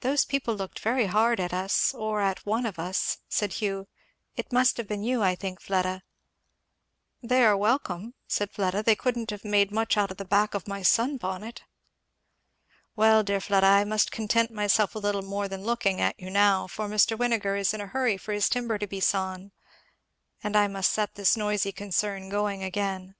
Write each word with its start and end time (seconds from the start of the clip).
"Those 0.00 0.24
people 0.24 0.56
looked 0.56 0.80
very 0.80 1.06
hard 1.06 1.38
at 1.38 1.54
us, 1.54 1.94
or 1.94 2.20
at 2.20 2.44
one 2.44 2.66
of 2.66 2.80
us," 2.80 3.18
said 3.28 3.52
Hugh. 3.52 3.86
"It 4.34 4.52
must 4.52 4.76
have 4.76 4.88
been 4.88 5.04
you, 5.04 5.22
I 5.22 5.36
think, 5.36 5.60
Fleda" 5.60 6.02
"They 7.22 7.44
are 7.44 7.56
welcome," 7.56 8.14
said 8.26 8.50
Fleda; 8.50 8.82
"they 8.82 8.96
couldn't 8.96 9.30
have 9.30 9.44
made 9.44 9.70
much 9.70 9.96
out 9.96 10.10
of 10.10 10.16
the 10.16 10.24
back 10.24 10.54
of 10.54 10.66
my 10.66 10.82
sun 10.82 11.16
bonnet." 11.16 11.62
"Well, 12.96 13.22
dear 13.22 13.38
Fleda, 13.40 13.68
I 13.68 13.84
must 13.84 14.10
content 14.10 14.50
myself 14.50 14.96
with 14.96 15.04
little 15.04 15.22
more 15.22 15.46
than 15.46 15.62
looking 15.62 16.00
at 16.00 16.18
you 16.18 16.28
now, 16.28 16.66
for 16.66 16.88
Mr. 16.88 17.16
Winegar 17.16 17.54
is 17.54 17.72
in 17.72 17.80
a 17.80 17.86
hurry 17.86 18.16
for 18.16 18.32
his 18.32 18.48
timber 18.48 18.78
to 18.78 18.88
be 18.88 18.98
sawn, 18.98 19.52
and 20.42 20.56
I 20.56 20.66
must 20.66 20.90
set 20.90 21.14
this 21.14 21.36
noisy 21.36 21.70
concern 21.70 22.24
a 22.24 22.30
going 22.30 22.64
again." 22.64 23.14